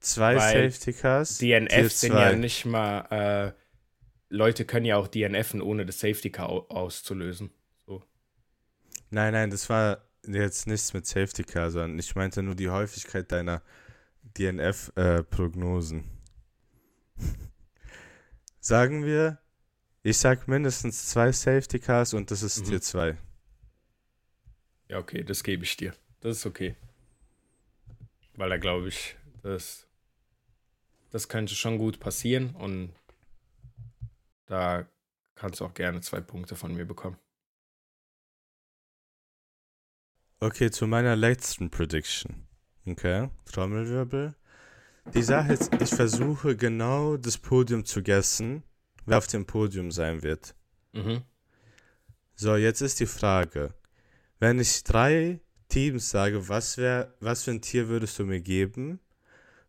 zwei 0.00 0.36
Weil 0.36 0.70
Safety 0.70 0.92
Cars. 0.94 1.36
DNF 1.38 1.92
sind 1.92 2.14
ja 2.14 2.34
nicht 2.34 2.64
mal, 2.64 3.00
äh, 3.10 3.52
Leute 4.30 4.64
können 4.64 4.86
ja 4.86 4.96
auch 4.96 5.08
DNFen, 5.08 5.60
ohne 5.60 5.84
das 5.84 6.00
Safety 6.00 6.30
Car 6.30 6.48
au 6.48 6.66
auszulösen. 6.68 7.50
So. 7.86 8.02
Nein, 9.10 9.34
nein, 9.34 9.50
das 9.50 9.68
war 9.68 10.02
jetzt 10.26 10.66
nichts 10.66 10.94
mit 10.94 11.06
Safety 11.06 11.44
Car, 11.44 11.70
sondern 11.70 11.98
ich 11.98 12.14
meinte 12.14 12.42
nur 12.42 12.54
die 12.54 12.70
Häufigkeit 12.70 13.30
deiner 13.30 13.62
DNF-Prognosen. 14.38 16.04
Sagen 18.60 19.04
wir, 19.04 19.40
ich 20.02 20.16
sag 20.16 20.48
mindestens 20.48 21.08
zwei 21.10 21.32
Safety 21.32 21.78
Cars 21.78 22.14
und 22.14 22.30
das 22.30 22.42
ist 22.42 22.60
Mhm. 22.60 22.64
Tier 22.70 22.80
2. 22.80 23.16
Ja, 24.88 24.98
okay, 24.98 25.24
das 25.24 25.42
gebe 25.42 25.64
ich 25.64 25.76
dir. 25.76 25.94
Das 26.20 26.38
ist 26.38 26.46
okay. 26.46 26.76
Weil 28.36 28.50
da 28.50 28.56
glaube 28.56 28.88
ich, 28.88 29.16
das, 29.42 29.86
das 31.10 31.28
könnte 31.28 31.54
schon 31.54 31.78
gut 31.78 32.00
passieren 32.00 32.54
und 32.54 32.92
da 34.46 34.86
kannst 35.34 35.60
du 35.60 35.64
auch 35.64 35.74
gerne 35.74 36.00
zwei 36.00 36.20
Punkte 36.20 36.56
von 36.56 36.74
mir 36.74 36.84
bekommen. 36.84 37.18
Okay, 40.40 40.70
zu 40.70 40.86
meiner 40.86 41.16
letzten 41.16 41.70
Prediction. 41.70 42.46
Okay, 42.86 43.30
Trommelwirbel. 43.46 44.34
Die 45.14 45.22
Sache 45.22 45.52
ist, 45.52 45.74
ich 45.80 45.90
versuche 45.90 46.56
genau 46.56 47.16
das 47.16 47.38
Podium 47.38 47.84
zu 47.84 48.02
guessen, 48.02 48.62
wer 49.06 49.18
auf 49.18 49.26
dem 49.26 49.46
Podium 49.46 49.90
sein 49.90 50.22
wird. 50.22 50.54
Mhm. 50.92 51.22
So, 52.34 52.56
jetzt 52.56 52.80
ist 52.80 53.00
die 53.00 53.06
Frage. 53.06 53.74
Wenn 54.38 54.60
ich 54.60 54.84
drei 54.84 55.40
Teams 55.68 56.10
sage, 56.10 56.48
was, 56.48 56.78
wär, 56.78 57.14
was 57.20 57.42
für 57.44 57.50
ein 57.50 57.60
Tier 57.62 57.88
würdest 57.88 58.16
du 58.18 58.24
mir 58.24 58.40
geben? 58.40 59.00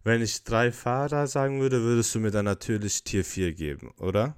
Wenn 0.03 0.21
ich 0.21 0.43
drei 0.43 0.71
Fahrer 0.71 1.27
sagen 1.27 1.61
würde, 1.61 1.81
würdest 1.83 2.15
du 2.15 2.19
mir 2.21 2.31
dann 2.31 2.45
natürlich 2.45 3.03
Tier 3.03 3.25
4 3.25 3.53
geben, 3.53 3.91
oder? 3.99 4.37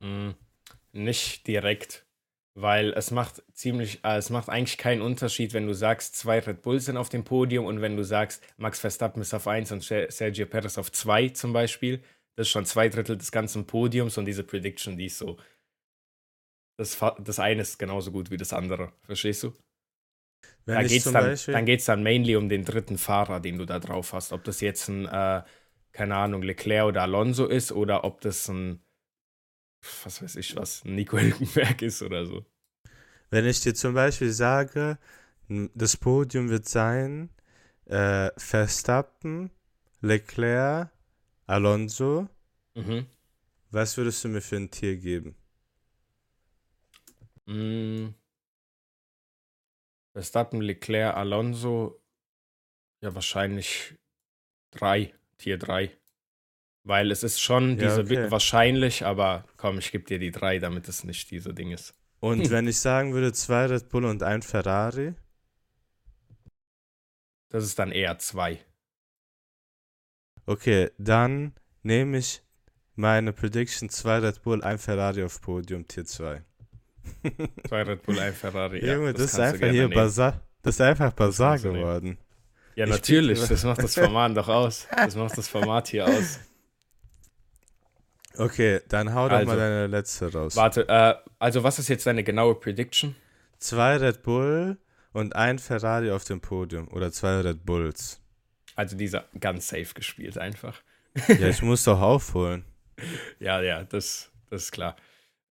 Mm, 0.00 0.30
Nicht 0.92 1.46
direkt, 1.46 2.06
weil 2.54 2.92
es 2.94 3.10
macht 3.12 3.42
ziemlich, 3.54 4.04
äh, 4.04 4.16
es 4.18 4.30
macht 4.30 4.48
eigentlich 4.50 4.78
keinen 4.78 5.02
Unterschied, 5.02 5.52
wenn 5.54 5.66
du 5.66 5.74
sagst, 5.74 6.16
zwei 6.16 6.40
Red 6.40 6.62
Bulls 6.62 6.86
sind 6.86 6.96
auf 6.98 7.08
dem 7.10 7.24
Podium 7.24 7.66
und 7.66 7.80
wenn 7.82 7.96
du 7.96 8.04
sagst, 8.04 8.42
Max 8.58 8.80
Verstappen 8.80 9.22
ist 9.22 9.34
auf 9.34 9.48
1 9.48 9.72
und 9.72 9.82
Se- 9.84 10.08
Sergio 10.10 10.46
Perez 10.46 10.78
auf 10.78 10.92
2 10.92 11.30
zum 11.30 11.52
Beispiel. 11.52 12.02
Das 12.36 12.46
ist 12.48 12.52
schon 12.52 12.66
zwei 12.66 12.88
Drittel 12.88 13.18
des 13.18 13.32
ganzen 13.32 13.66
Podiums 13.66 14.18
und 14.18 14.24
diese 14.26 14.44
Prediction, 14.44 14.96
die 14.98 15.06
ist 15.06 15.18
so. 15.18 15.38
Das, 16.78 16.96
das 17.18 17.38
eine 17.40 17.62
ist 17.62 17.78
genauso 17.78 18.12
gut 18.12 18.30
wie 18.30 18.36
das 18.36 18.52
andere. 18.52 18.92
Verstehst 19.02 19.42
du? 19.42 19.52
Wenn 20.66 20.76
da 20.82 20.82
geht's 20.86 21.04
dann, 21.04 21.14
Beispiel, 21.24 21.54
dann 21.54 21.66
geht 21.66 21.80
es 21.80 21.86
dann 21.86 22.02
mainly 22.02 22.36
um 22.36 22.48
den 22.48 22.64
dritten 22.64 22.98
Fahrer, 22.98 23.40
den 23.40 23.58
du 23.58 23.64
da 23.66 23.78
drauf 23.80 24.12
hast. 24.12 24.32
Ob 24.32 24.44
das 24.44 24.60
jetzt 24.60 24.88
ein, 24.88 25.06
äh, 25.06 25.42
keine 25.92 26.16
Ahnung, 26.16 26.42
Leclerc 26.42 26.86
oder 26.86 27.02
Alonso 27.02 27.46
ist 27.46 27.72
oder 27.72 28.04
ob 28.04 28.20
das 28.20 28.48
ein, 28.48 28.80
was 30.04 30.22
weiß 30.22 30.36
ich 30.36 30.54
was, 30.56 30.84
ein 30.84 30.94
Nico 30.94 31.18
Hülkenberg 31.18 31.82
ist 31.82 32.02
oder 32.02 32.26
so. 32.26 32.44
wenn 33.30 33.46
ich 33.46 33.60
dir 33.60 33.74
zum 33.74 33.94
Beispiel 33.94 34.32
sage, 34.32 34.98
das 35.48 35.96
Podium 35.96 36.50
wird 36.50 36.68
sein, 36.68 37.30
äh, 37.86 38.30
Verstappen, 38.36 39.50
Leclerc, 40.00 40.90
Alonso, 41.46 42.28
Mhm. 42.76 43.06
was 43.70 43.96
würdest 43.96 44.22
du 44.24 44.28
mir 44.28 44.42
für 44.42 44.56
ein 44.56 44.70
Tier 44.70 44.96
geben? 44.96 45.34
Mm. 47.48 48.14
Verstappen, 50.12 50.60
Leclerc, 50.60 51.16
Alonso, 51.16 52.02
ja 53.02 53.14
wahrscheinlich 53.14 53.94
drei, 54.72 55.14
Tier 55.38 55.58
3. 55.58 55.90
Weil 56.84 57.10
es 57.12 57.22
ist 57.22 57.40
schon 57.40 57.78
Ja, 57.78 58.00
diese 58.00 58.02
okay. 58.02 58.30
wahrscheinlich, 58.30 59.04
aber 59.04 59.46
komm, 59.56 59.78
ich 59.78 59.92
gebe 59.92 60.04
dir 60.04 60.18
die 60.18 60.30
drei, 60.32 60.58
damit 60.58 60.88
es 60.88 61.04
nicht 61.04 61.30
diese 61.30 61.54
Ding 61.54 61.70
ist. 61.72 61.94
Und 62.20 62.50
wenn 62.50 62.68
ich 62.68 62.78
sagen 62.78 63.12
würde, 63.12 63.32
zwei 63.32 63.66
Red 63.66 63.88
Bull 63.88 64.04
und 64.04 64.22
ein 64.22 64.42
Ferrari, 64.42 65.14
Das 67.50 67.62
ist 67.64 67.78
dann 67.78 67.92
eher 67.92 68.18
zwei. 68.18 68.64
okay, 70.46 70.90
dann 70.98 71.54
nehme 71.82 72.18
ich 72.18 72.42
meine 72.96 73.32
Prediction, 73.32 73.88
zwei 73.88 74.18
Red 74.18 74.42
Bull, 74.42 74.62
ein 74.64 74.78
Ferrari 74.78 75.22
auf 75.22 75.40
Podium, 75.40 75.86
Tier 75.86 76.04
2. 76.04 76.42
Zwei 77.68 77.82
Red 77.82 78.02
Bull, 78.02 78.18
ein 78.18 78.32
Ferrari. 78.34 78.84
Ja, 78.84 78.94
Junge, 78.94 79.12
das, 79.12 79.22
ist 79.22 79.36
kannst 79.36 79.60
du 79.60 79.66
einfach 79.66 79.70
hier. 79.70 79.88
Basar. 79.90 80.40
Das 80.62 80.74
ist 80.74 80.80
einfach 80.80 81.14
nehmen. 81.62 81.74
geworden. 81.74 82.18
Ja, 82.74 82.84
Ich 82.84 82.90
natürlich, 82.90 83.40
das 83.46 83.64
macht 83.64 83.82
das 83.82 83.94
Format 83.94 84.36
doch 84.36 84.48
aus. 84.48 84.86
Das 84.94 85.16
macht 85.16 85.36
das 85.36 85.48
Format 85.48 85.88
hier 85.88 86.06
aus. 86.06 86.40
Okay, 88.36 88.80
dann 88.88 89.14
hau 89.14 89.28
doch 89.28 89.34
Also, 89.36 89.48
mal 89.48 89.56
deine 89.56 89.86
letzte 89.88 90.32
raus. 90.32 90.54
Warte, 90.54 90.88
äh, 90.88 91.14
also 91.40 91.64
was 91.64 91.80
ist 91.80 91.88
jetzt 91.88 92.06
deine 92.06 92.22
genaue 92.22 92.54
Prediction? 92.54 93.16
Zwei 93.58 93.96
Red 93.96 94.22
Bull 94.22 94.78
und 95.12 95.34
ein 95.34 95.58
Ferrari 95.58 96.12
auf 96.12 96.22
dem 96.22 96.40
Podium. 96.40 96.86
Oder 96.88 97.10
zwei 97.10 97.40
Red 97.40 97.64
Bulls. 97.66 98.20
Also 98.76 98.96
dieser 98.96 99.24
ganz 99.40 99.66
safe 99.68 99.92
gespielt 99.92 100.38
einfach. 100.38 100.80
Ja, 101.26 101.48
ich 101.48 101.62
muss 101.62 101.82
doch 101.84 102.00
aufholen. 102.00 102.64
Ja, 103.40 103.60
ja, 103.60 103.84
das, 103.84 104.30
das 104.50 104.64
ist 104.64 104.72
klar. 104.72 104.96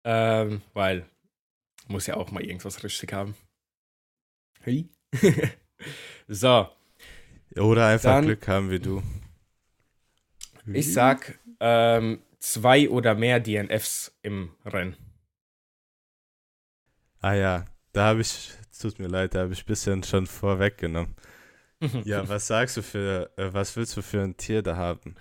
Ähm, 0.03 0.63
weil 0.73 1.05
muss 1.87 2.07
ja 2.07 2.17
auch 2.17 2.31
mal 2.31 2.45
irgendwas 2.45 2.83
richtig 2.85 3.13
haben. 3.13 3.35
Hey. 4.63 4.89
so, 6.29 6.69
Oder 7.57 7.87
einfach 7.89 8.15
Dann- 8.15 8.25
Glück 8.27 8.47
haben 8.49 8.71
wie 8.71 8.81
du. 8.81 9.03
ich 10.67 10.93
sag 10.93 11.39
ähm, 11.61 12.23
zwei 12.39 12.89
oder 12.89 13.15
mehr 13.15 13.41
DNFs 13.41 14.17
im 14.23 14.51
Rennen. 14.65 14.97
Ah 17.21 17.35
ja, 17.35 17.65
da 17.93 18.07
habe 18.09 18.21
ich, 18.21 18.51
tut 18.79 18.99
mir 18.99 19.09
leid, 19.09 19.35
da 19.35 19.41
habe 19.41 19.53
ich 19.53 19.63
ein 19.63 19.67
bisschen 19.67 20.03
schon 20.03 20.27
vorweggenommen. 20.27 21.15
Ja, 22.05 22.27
was 22.29 22.47
sagst 22.47 22.79
du 22.79 22.83
für, 22.83 23.31
äh, 23.37 23.53
was 23.53 23.77
willst 23.77 23.95
du 23.97 24.01
für 24.03 24.23
ein 24.23 24.37
Tier 24.39 24.63
da 24.63 24.77
haben? 24.77 25.17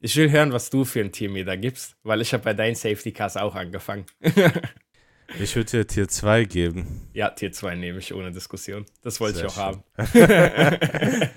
Ich 0.00 0.16
will 0.16 0.30
hören, 0.30 0.50
was 0.52 0.70
du 0.70 0.84
für 0.86 1.00
ein 1.00 1.12
Tier 1.12 1.28
mir 1.28 1.44
da 1.44 1.56
gibst, 1.56 1.96
weil 2.04 2.22
ich 2.22 2.32
habe 2.32 2.42
bei 2.44 2.54
deinen 2.54 2.74
Safety 2.74 3.12
Cars 3.12 3.36
auch 3.36 3.54
angefangen. 3.54 4.06
Ich 5.34 5.54
würde 5.56 5.70
dir 5.70 5.86
Tier 5.86 6.08
2 6.08 6.44
geben. 6.44 7.08
ja, 7.12 7.30
Tier 7.30 7.52
2 7.52 7.74
nehme 7.74 7.98
ich 7.98 8.14
ohne 8.14 8.32
Diskussion. 8.32 8.86
Das 9.02 9.20
wollte 9.20 9.38
Sehr 9.38 9.46
ich 9.46 9.52
auch 9.52 9.54
schön. 9.54 9.64
haben. 9.64 9.84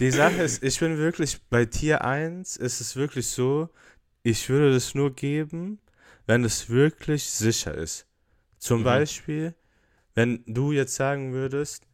Die 0.00 0.10
Sache 0.10 0.42
ist, 0.42 0.62
ich 0.64 0.78
bin 0.80 0.96
wirklich, 0.98 1.40
bei 1.50 1.66
Tier 1.66 2.04
1 2.04 2.56
ist 2.56 2.80
es 2.80 2.96
wirklich 2.96 3.28
so, 3.28 3.68
ich 4.22 4.48
würde 4.48 4.72
das 4.72 4.94
nur 4.94 5.14
geben, 5.14 5.78
wenn 6.26 6.44
es 6.44 6.68
wirklich 6.70 7.24
sicher 7.24 7.74
ist. 7.74 8.06
Zum 8.58 8.80
Mhm. 8.80 8.84
Beispiel, 8.84 9.54
wenn 10.14 10.44
du 10.46 10.72
jetzt 10.72 10.94
sagen 10.94 11.32
würdest, 11.32 11.86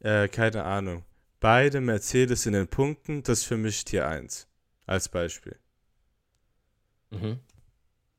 äh, 0.00 0.28
keine 0.28 0.64
Ahnung, 0.64 1.04
beide 1.40 1.80
Mercedes 1.80 2.46
in 2.46 2.52
den 2.54 2.68
Punkten, 2.68 3.22
das 3.22 3.40
ist 3.40 3.44
für 3.46 3.56
mich 3.56 3.84
Tier 3.84 4.06
1. 4.08 4.48
Als 4.86 5.08
Beispiel. 5.08 5.58
mhm. 7.10 7.38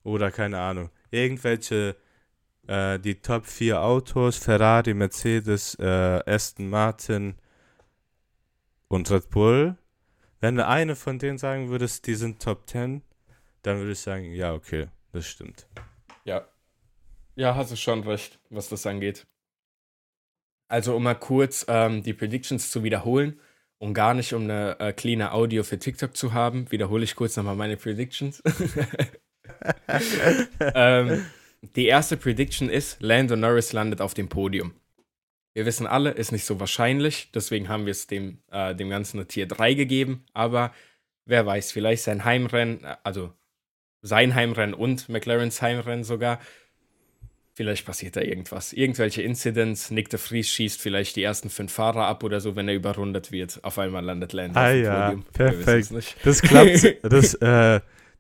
Oder 0.04 0.32
keine 0.32 0.60
Ahnung, 0.60 0.90
irgendwelche, 1.12 1.96
äh, 2.68 3.00
die 3.00 3.16
Top 3.16 3.46
4 3.46 3.82
Autos, 3.82 4.38
Ferrari, 4.38 4.94
Mercedes, 4.94 5.76
äh, 5.76 6.22
Aston 6.26 6.70
Martin 6.70 7.36
und 8.88 9.10
Red 9.12 9.30
Bull. 9.30 9.78
Wenn 10.40 10.56
du 10.56 10.68
eine 10.68 10.96
von 10.96 11.20
denen 11.20 11.38
sagen 11.38 11.70
würdest, 11.70 12.08
die 12.08 12.16
sind 12.16 12.42
Top 12.42 12.70
10, 12.70 13.02
dann 13.62 13.78
würde 13.80 13.94
ich 13.94 14.00
sagen, 14.00 14.34
ja, 14.34 14.54
okay, 14.54 14.88
das 15.12 15.28
stimmt. 15.28 15.68
Ja. 16.26 16.48
Ja, 17.36 17.56
hast 17.56 17.72
du 17.72 17.76
schon 17.76 18.04
recht, 18.04 18.40
was 18.50 18.70
das 18.70 18.86
angeht. 18.86 19.26
Also, 20.68 20.96
um 20.96 21.04
mal 21.04 21.16
kurz 21.16 21.66
ähm, 21.68 22.04
die 22.04 22.14
Predictions 22.14 22.72
zu 22.72 22.84
wiederholen 22.84 23.40
und 23.78 23.94
gar 23.94 24.14
nicht 24.14 24.34
um 24.34 24.44
eine 24.44 24.80
äh, 24.80 24.94
cleane 24.94 25.32
Audio 25.32 25.64
für 25.64 25.80
TikTok 25.80 26.16
zu 26.16 26.34
haben, 26.34 26.72
wiederhole 26.72 27.04
ich 27.04 27.16
kurz 27.16 27.36
nochmal 27.38 27.56
meine 27.56 27.78
Predictions. 27.78 28.42
ähm, 30.60 31.26
die 31.76 31.88
erste 31.88 32.18
Prediction 32.18 32.70
ist, 32.70 33.02
Lando 33.02 33.36
Norris 33.36 33.74
landet 33.74 34.02
auf 34.02 34.14
dem 34.14 34.28
Podium. 34.28 34.74
Wir 35.54 35.66
wissen 35.66 35.88
alle, 35.88 36.12
ist 36.12 36.32
nicht 36.32 36.46
so 36.46 36.60
wahrscheinlich, 36.60 37.30
deswegen 37.34 37.70
haben 37.70 37.86
wir 37.86 37.92
es 37.92 38.08
dem, 38.08 38.40
äh, 38.52 38.76
dem 38.76 38.90
Ganzen 38.90 39.18
eine 39.18 39.28
Tier 39.28 39.48
3 39.48 39.76
gegeben, 39.76 40.26
aber 40.34 40.74
wer 41.26 41.46
weiß, 41.46 41.72
vielleicht 41.72 42.04
sein 42.04 42.26
Heimrennen, 42.26 42.84
äh, 42.84 42.96
also 43.04 43.32
sein 44.02 44.36
Heimrennen 44.36 44.74
und 44.74 45.08
McLarens 45.10 45.62
Heimrennen 45.62 46.04
sogar, 46.04 46.40
vielleicht 47.54 47.86
passiert 47.86 48.16
da 48.16 48.22
irgendwas. 48.22 48.74
Irgendwelche 48.74 49.22
Incidents, 49.22 49.92
Nick 49.92 50.10
de 50.10 50.20
Vries 50.20 50.50
schießt 50.50 50.82
vielleicht 50.82 51.16
die 51.16 51.24
ersten 51.24 51.50
fünf 51.50 51.72
Fahrer 51.72 52.08
ab 52.08 52.24
oder 52.24 52.42
so, 52.42 52.56
wenn 52.56 52.68
er 52.68 52.74
überrundet 52.74 53.32
wird. 53.32 53.64
Auf 53.64 53.78
einmal 53.78 54.04
landet 54.04 54.34
Lando 54.34 54.60
Ah 54.60 54.66
auf 54.66 54.72
dem 54.72 54.84
ja, 54.84 55.06
Podium. 55.06 55.26
Perfekt. 55.32 55.92
nicht. 55.92 56.16
Das 56.24 56.42
klappt, 56.42 56.98
das, 57.04 57.36
äh, 57.36 57.80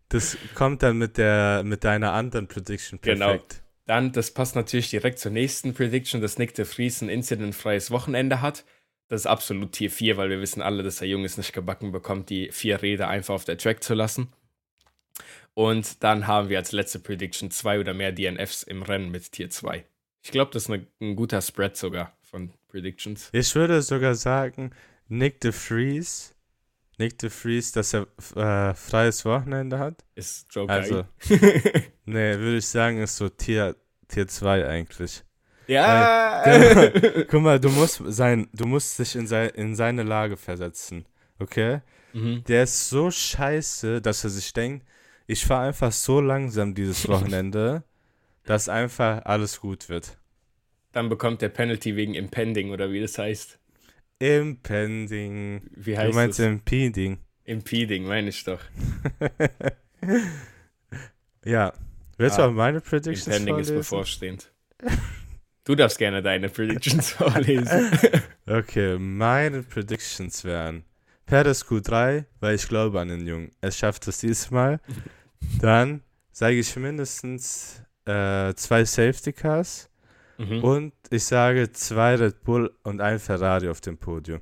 das 0.09 0.37
kommt 0.55 0.83
dann 0.83 0.97
mit 0.97 1.17
der, 1.17 1.63
mit 1.63 1.83
deiner 1.83 2.13
anderen 2.13 2.47
Prediction 2.47 2.99
Genau. 3.01 3.27
perfekt. 3.27 3.61
Dann, 3.85 4.11
das 4.13 4.31
passt 4.31 4.55
natürlich 4.55 4.89
direkt 4.89 5.19
zur 5.19 5.31
nächsten 5.31 5.73
Prediction, 5.73 6.21
dass 6.21 6.37
Nick 6.37 6.53
de 6.55 6.65
Vries 6.65 7.01
ein 7.01 7.09
incidentfreies 7.09 7.91
Wochenende 7.91 8.41
hat. 8.41 8.63
Das 9.09 9.21
ist 9.21 9.27
absolut 9.27 9.73
Tier 9.73 9.91
4, 9.91 10.15
weil 10.15 10.29
wir 10.29 10.39
wissen 10.39 10.61
alle, 10.61 10.83
dass 10.83 10.97
der 10.97 11.09
Junge 11.09 11.25
es 11.25 11.37
nicht 11.37 11.51
gebacken 11.51 11.91
bekommt, 11.91 12.29
die 12.29 12.49
vier 12.51 12.81
Räder 12.81 13.09
einfach 13.09 13.33
auf 13.35 13.43
der 13.43 13.57
Track 13.57 13.83
zu 13.83 13.93
lassen. 13.93 14.31
Und 15.53 16.03
dann 16.03 16.25
haben 16.27 16.49
wir 16.49 16.57
als 16.57 16.71
letzte 16.71 16.99
Prediction 16.99 17.51
zwei 17.51 17.79
oder 17.79 17.93
mehr 17.93 18.11
DNFs 18.11 18.63
im 18.63 18.81
Rennen 18.81 19.11
mit 19.11 19.31
Tier 19.31 19.49
2. 19.49 19.85
Ich 20.23 20.31
glaube, 20.31 20.51
das 20.51 20.63
ist 20.63 20.69
eine, 20.71 20.87
ein 21.01 21.15
guter 21.15 21.41
Spread 21.41 21.75
sogar 21.77 22.15
von 22.21 22.51
Predictions. 22.69 23.29
Ich 23.33 23.53
würde 23.53 23.81
sogar 23.81 24.15
sagen, 24.15 24.71
Nick 25.09 25.41
de 25.41 25.51
Vries, 25.51 26.32
Nick 26.97 27.17
de 27.19 27.29
Vries, 27.29 27.71
dass 27.71 27.93
er 27.93 28.07
äh, 28.35 28.73
freies 28.73 29.25
Wochenende 29.25 29.79
hat. 29.79 30.03
Ist 30.15 30.47
Joe 30.53 30.69
Also, 30.69 31.05
nee, 32.05 32.37
würde 32.37 32.57
ich 32.57 32.67
sagen, 32.67 33.01
ist 33.01 33.17
so 33.17 33.29
Tier, 33.29 33.75
Tier 34.07 34.27
2 34.27 34.67
eigentlich. 34.67 35.23
ja! 35.67 36.43
Guck 37.29 37.41
mal, 37.41 37.59
du 37.59 37.69
musst, 37.69 38.01
sein, 38.05 38.47
du 38.53 38.65
musst 38.65 38.99
dich 38.99 39.15
in, 39.15 39.27
sei, 39.27 39.47
in 39.47 39.75
seine 39.75 40.03
Lage 40.03 40.37
versetzen. 40.37 41.05
Okay? 41.39 41.81
mhm. 42.13 42.43
Der 42.45 42.63
ist 42.63 42.89
so 42.89 43.09
scheiße, 43.11 44.01
dass 44.01 44.23
er 44.23 44.29
sich 44.29 44.53
denkt, 44.53 44.85
ich 45.25 45.45
fahre 45.45 45.67
einfach 45.67 45.91
so 45.91 46.21
langsam 46.21 46.75
dieses 46.75 47.07
Wochenende, 47.07 47.83
dass 48.45 48.69
einfach 48.69 49.25
alles 49.25 49.59
gut 49.59 49.89
wird. 49.89 50.17
Dann 50.91 51.09
bekommt 51.09 51.41
der 51.41 51.49
Penalty 51.49 51.95
wegen 51.95 52.13
Impending 52.13 52.69
oder 52.71 52.91
wie 52.91 53.01
das 53.01 53.17
heißt. 53.17 53.57
Impending. 54.23 55.61
Wie 55.75 55.91
Du 55.93 55.97
heißt 55.97 56.15
meinst 56.15 56.39
das? 56.39 56.45
Impeding. 56.47 57.19
Impeding, 57.45 58.05
meine 58.05 58.29
ich 58.29 58.43
doch. 58.43 58.59
ja. 61.45 61.73
Willst 62.17 62.39
Ah, 62.39 62.43
du 62.43 62.49
auch 62.49 62.53
meine 62.53 62.79
Predictions 62.79 63.27
Impending 63.27 63.57
ist 63.59 63.67
vorlesen? 63.67 63.75
bevorstehend. 63.77 64.51
Du 65.65 65.75
darfst 65.75 65.97
gerne 65.97 66.21
deine 66.21 66.49
Predictions 66.49 67.09
vorlesen. 67.11 67.91
Okay, 68.45 68.97
meine 68.97 69.63
Predictions 69.63 70.43
wären 70.43 70.83
Perez 71.25 71.63
Q3, 71.63 72.25
weil 72.39 72.55
ich 72.55 72.67
glaube 72.67 72.99
an 72.99 73.07
den 73.09 73.25
Jungen. 73.25 73.51
Er 73.61 73.71
schafft 73.71 74.07
es 74.07 74.19
diesmal. 74.19 74.79
Dann 75.59 76.01
sage 76.31 76.59
ich 76.59 76.75
mindestens 76.75 77.81
äh, 78.05 78.53
zwei 78.55 78.85
Safety 78.85 79.33
Cars 79.33 79.89
mhm. 80.37 80.63
und 80.63 80.93
ich 81.09 81.25
sage 81.25 81.71
zwei 81.71 82.15
Red 82.15 82.43
Bull 82.43 82.75
und 82.83 83.01
ein 83.01 83.19
Ferrari 83.19 83.69
auf 83.69 83.81
dem 83.81 83.97
Podium. 83.97 84.41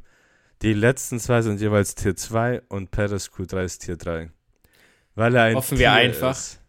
Die 0.62 0.74
letzten 0.74 1.20
zwei 1.20 1.42
sind 1.42 1.60
jeweils 1.60 1.96
Tier 1.96 2.16
2 2.16 2.62
und 2.68 2.92
Perez 2.92 3.30
Q3 3.30 3.64
ist 3.64 3.80
Tier 3.80 3.98
3. 3.98 4.30
Weil 5.16 5.36
er 5.36 5.44
ein 5.44 5.56
Hoffen 5.56 5.80
wir 5.80 5.88
Tier 5.88 5.94
einfach. 5.94 6.32
Ist. 6.32 6.60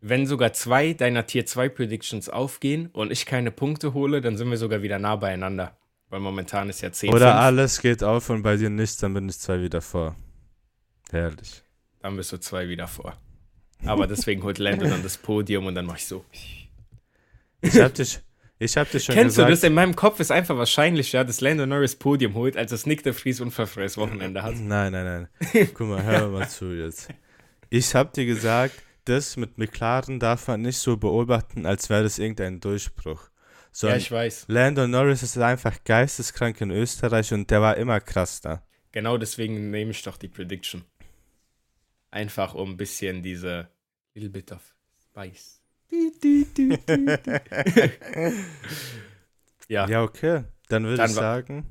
Wenn 0.00 0.26
sogar 0.26 0.54
zwei 0.54 0.94
deiner 0.94 1.26
Tier 1.26 1.44
2 1.44 1.68
Predictions 1.68 2.30
aufgehen 2.30 2.86
und 2.92 3.12
ich 3.12 3.26
keine 3.26 3.50
Punkte 3.50 3.92
hole, 3.92 4.20
dann 4.20 4.36
sind 4.36 4.48
wir 4.48 4.56
sogar 4.56 4.80
wieder 4.80 4.98
nah 4.98 5.16
beieinander. 5.16 5.76
Weil 6.08 6.20
momentan 6.20 6.70
ist 6.70 6.80
ja 6.80 6.90
10 6.90 7.10
Oder 7.10 7.32
5. 7.32 7.34
alles 7.34 7.80
geht 7.82 8.02
auf 8.02 8.30
und 8.30 8.42
bei 8.42 8.56
dir 8.56 8.70
nichts, 8.70 8.96
dann 8.96 9.12
bin 9.12 9.28
ich 9.28 9.38
zwei 9.38 9.60
wieder 9.60 9.82
vor. 9.82 10.16
Herrlich. 11.10 11.62
Dann 12.00 12.16
bist 12.16 12.32
du 12.32 12.38
zwei 12.38 12.68
wieder 12.68 12.86
vor. 12.88 13.18
Aber 13.84 14.06
deswegen 14.06 14.42
holt 14.42 14.58
Lando 14.58 14.86
dann 14.86 15.02
das 15.02 15.18
Podium 15.18 15.66
und 15.66 15.74
dann 15.74 15.84
mach 15.84 15.96
ich 15.96 16.06
so. 16.06 16.24
Ich 17.60 17.78
hab 17.80 17.94
dich, 17.94 18.20
ich 18.58 18.76
hab 18.76 18.90
dich 18.90 19.04
schon 19.04 19.14
Kennst 19.14 19.36
gesagt. 19.36 19.48
du 19.48 19.52
das? 19.52 19.62
In 19.64 19.74
meinem 19.74 19.96
Kopf 19.96 20.20
ist 20.20 20.30
einfach 20.30 20.56
wahrscheinlicher, 20.56 21.24
dass 21.24 21.40
Lando 21.40 21.66
Norris 21.66 21.96
Podium 21.96 22.34
holt, 22.34 22.56
als 22.56 22.70
dass 22.70 22.86
Nick 22.86 23.02
de 23.02 23.12
Vries 23.12 23.40
unverfreies 23.40 23.96
Wochenende 23.96 24.42
hat. 24.42 24.56
Nein, 24.56 24.92
nein, 24.92 25.28
nein. 25.52 25.68
Guck 25.74 25.88
mal, 25.88 26.02
hör 26.02 26.28
mal 26.28 26.48
zu 26.48 26.72
jetzt. 26.72 27.08
Ich 27.70 27.94
hab 27.94 28.12
dir 28.12 28.26
gesagt, 28.26 28.74
das 29.04 29.36
mit 29.36 29.58
McLaren 29.58 30.20
darf 30.20 30.48
man 30.48 30.62
nicht 30.62 30.78
so 30.78 30.96
beobachten, 30.96 31.66
als 31.66 31.88
wäre 31.90 32.02
das 32.02 32.18
irgendein 32.18 32.60
Durchbruch. 32.60 33.22
Ja, 33.22 33.30
Sondern 33.72 33.98
ich 33.98 34.10
weiß. 34.10 34.44
Lando 34.48 34.86
Norris 34.86 35.22
ist 35.22 35.38
einfach 35.38 35.84
geisteskrank 35.84 36.60
in 36.60 36.70
Österreich 36.70 37.32
und 37.32 37.50
der 37.50 37.60
war 37.60 37.76
immer 37.76 38.00
krass 38.00 38.40
da. 38.40 38.62
Genau 38.92 39.18
deswegen 39.18 39.70
nehme 39.70 39.90
ich 39.90 40.02
doch 40.02 40.16
die 40.16 40.28
Prediction. 40.28 40.84
Einfach 42.10 42.54
um 42.54 42.70
ein 42.70 42.76
bisschen 42.76 43.22
diese 43.22 43.68
little 44.14 44.30
bit 44.30 44.50
of 44.52 44.62
spice. 45.02 45.57
ja, 49.68 49.88
Ja, 49.88 50.02
okay. 50.02 50.44
Dann 50.68 50.84
würde 50.84 51.02
ich 51.04 51.12
sagen, 51.12 51.64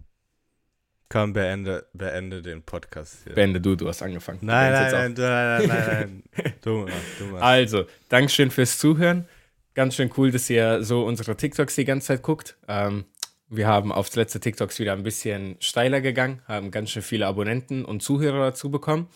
komm, 1.10 1.34
beende, 1.34 1.86
beende 1.94 2.42
den 2.42 2.64
Podcast 2.64 3.20
hier. 3.24 3.36
Bende 3.36 3.62
du, 3.62 3.76
du 3.76 3.88
hast 3.88 4.02
angefangen. 4.02 4.40
nein, 4.42 4.72
nein, 4.72 4.92
nein, 4.92 5.14
nein, 5.14 5.68
nein, 5.68 6.24
nein. 6.36 6.54
Du 6.62 6.80
mal, 6.80 6.92
du 7.20 7.26
mal. 7.26 7.42
Also, 7.42 7.86
Dankeschön 8.10 8.50
fürs 8.50 8.80
Zuhören. 8.80 9.28
Ganz 9.76 9.96
schön 9.96 10.12
cool, 10.18 10.32
dass 10.32 10.50
ihr 10.50 10.84
so 10.84 11.06
unsere 11.06 11.38
TikToks 11.38 11.76
die 11.76 11.86
ganze 11.86 12.08
Zeit 12.08 12.24
guckt. 12.24 12.58
Ähm, 12.68 13.06
wir 13.50 13.68
haben 13.68 13.92
aufs 13.92 14.16
letzte 14.16 14.40
TikToks 14.40 14.80
wieder 14.80 14.94
ein 14.94 15.04
bisschen 15.04 15.58
steiler 15.60 16.02
gegangen, 16.02 16.42
haben 16.48 16.72
ganz 16.72 16.90
schön 16.90 17.04
viele 17.04 17.28
Abonnenten 17.28 17.86
und 17.86 18.02
Zuhörer 18.02 18.40
dazu 18.40 18.72
bekommen. 18.72 19.08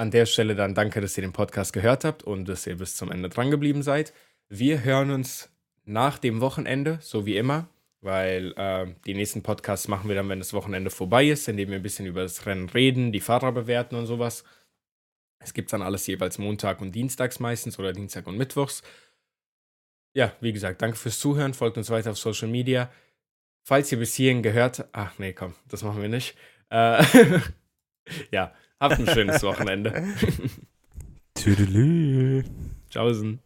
An 0.00 0.10
der 0.10 0.24
Stelle 0.24 0.54
dann 0.54 0.74
danke, 0.74 1.02
dass 1.02 1.18
ihr 1.18 1.20
den 1.20 1.34
Podcast 1.34 1.74
gehört 1.74 2.06
habt 2.06 2.22
und 2.22 2.48
dass 2.48 2.66
ihr 2.66 2.78
bis 2.78 2.96
zum 2.96 3.12
Ende 3.12 3.28
dran 3.28 3.50
geblieben 3.50 3.82
seid. 3.82 4.14
Wir 4.48 4.82
hören 4.82 5.10
uns 5.10 5.50
nach 5.84 6.16
dem 6.16 6.40
Wochenende, 6.40 6.96
so 7.02 7.26
wie 7.26 7.36
immer, 7.36 7.68
weil 8.00 8.54
äh, 8.56 8.94
die 9.04 9.12
nächsten 9.12 9.42
Podcasts 9.42 9.88
machen 9.88 10.08
wir 10.08 10.16
dann, 10.16 10.30
wenn 10.30 10.38
das 10.38 10.54
Wochenende 10.54 10.88
vorbei 10.88 11.26
ist, 11.26 11.48
indem 11.48 11.68
wir 11.68 11.76
ein 11.76 11.82
bisschen 11.82 12.06
über 12.06 12.22
das 12.22 12.46
Rennen 12.46 12.70
reden, 12.70 13.12
die 13.12 13.20
Fahrer 13.20 13.52
bewerten 13.52 13.94
und 13.94 14.06
sowas. 14.06 14.42
Es 15.38 15.52
gibt 15.52 15.70
dann 15.70 15.82
alles 15.82 16.06
jeweils 16.06 16.38
Montag 16.38 16.80
und 16.80 16.94
Dienstags 16.94 17.38
meistens 17.38 17.78
oder 17.78 17.92
Dienstag 17.92 18.26
und 18.26 18.38
Mittwochs. 18.38 18.82
Ja, 20.14 20.32
wie 20.40 20.54
gesagt, 20.54 20.80
danke 20.80 20.96
fürs 20.96 21.20
Zuhören. 21.20 21.52
Folgt 21.52 21.76
uns 21.76 21.90
weiter 21.90 22.12
auf 22.12 22.18
Social 22.18 22.48
Media. 22.48 22.90
Falls 23.64 23.92
ihr 23.92 23.98
bis 23.98 24.14
hierhin 24.14 24.42
gehört, 24.42 24.82
ach 24.92 25.18
nee, 25.18 25.34
komm, 25.34 25.52
das 25.68 25.82
machen 25.82 26.00
wir 26.00 26.08
nicht. 26.08 26.38
Äh, 26.70 27.04
ja, 28.30 28.54
habt 28.80 28.98
ein 28.98 29.06
schönes 29.06 29.42
Wochenende. 29.42 30.02
Tüdelü. 31.34 32.44
Tschaußen. 32.90 33.38